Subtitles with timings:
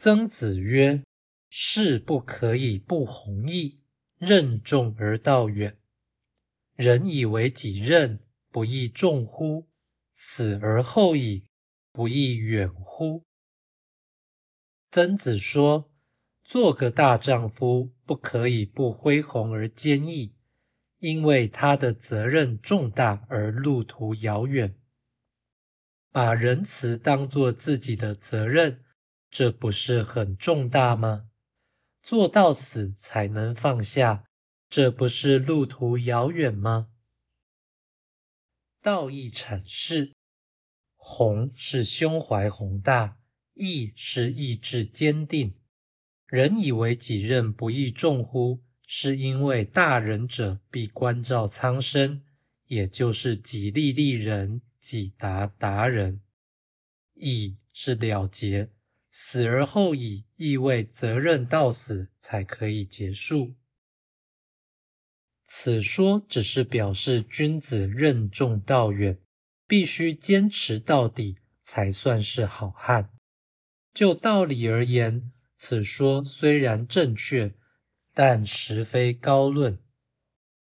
[0.00, 1.02] 曾子曰
[1.50, 3.80] ：“事不可以不弘毅，
[4.16, 5.76] 任重而道远。
[6.76, 8.20] 人以为己任，
[8.52, 9.66] 不亦重乎？
[10.12, 11.48] 死而后已，
[11.90, 13.24] 不亦远乎？”
[14.92, 15.90] 曾子说
[16.44, 20.32] ：“做个大丈夫，不可以不恢宏而坚毅，
[21.00, 24.76] 因为他的责任重大而路途遥远。
[26.12, 28.84] 把仁慈当作自己的责任。”
[29.30, 31.28] 这不是很重大吗？
[32.02, 34.24] 做到死才能放下，
[34.70, 36.88] 这不是路途遥远吗？
[38.80, 40.14] 道义阐释：
[40.96, 43.18] 宏是胸怀宏大，
[43.52, 45.54] 义是意志坚定。
[46.26, 48.62] 人以为己任不亦重乎？
[48.86, 52.24] 是因为大仁者必关照苍生，
[52.66, 56.22] 也就是己利利人，己达达人。
[57.12, 58.70] 义是了结。
[59.20, 63.56] 死而后已，意味责任到死才可以结束。
[65.44, 69.18] 此说只是表示君子任重道远，
[69.66, 73.10] 必须坚持到底才算是好汉。
[73.92, 77.52] 就道理而言，此说虽然正确，
[78.14, 79.80] 但实非高论。